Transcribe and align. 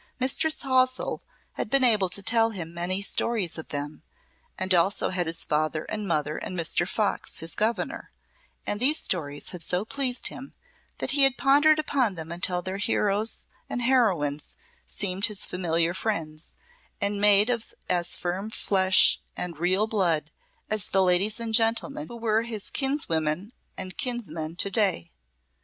Mistress 0.19 0.63
Halsell 0.63 1.21
had 1.53 1.69
been 1.69 1.83
able 1.83 2.09
to 2.09 2.23
tell 2.23 2.49
him 2.49 2.73
many 2.73 3.03
stories 3.03 3.59
of 3.59 3.67
them, 3.67 4.01
as 4.57 4.73
also 4.73 5.09
had 5.11 5.27
his 5.27 5.43
father 5.43 5.83
and 5.83 6.07
mother 6.07 6.37
and 6.37 6.57
Mr. 6.57 6.89
Fox, 6.89 7.39
his 7.41 7.53
governour, 7.53 8.11
and 8.65 8.79
these 8.79 8.97
stories 8.97 9.51
had 9.51 9.61
so 9.61 9.85
pleased 9.85 10.29
him 10.29 10.55
that 10.97 11.11
he 11.11 11.21
had 11.21 11.37
pondered 11.37 11.77
upon 11.77 12.15
them 12.15 12.31
until 12.31 12.63
their 12.63 12.77
heroes 12.79 13.45
and 13.69 13.83
heroines 13.83 14.55
seemed 14.87 15.25
his 15.27 15.45
familiar 15.45 15.93
friends, 15.93 16.55
and 16.99 17.21
made 17.21 17.51
of 17.51 17.71
as 17.87 18.15
firm 18.15 18.49
flesh 18.49 19.21
and 19.37 19.59
real 19.59 19.85
blood 19.85 20.31
as 20.67 20.87
the 20.87 21.03
ladies 21.03 21.39
and 21.39 21.53
gentlemen 21.53 22.07
who 22.07 22.15
were 22.17 22.41
his 22.41 22.71
kinswomen 22.71 23.53
and 23.77 23.97
kinsmen 23.99 24.55
to 24.55 24.71
day. 24.71 25.11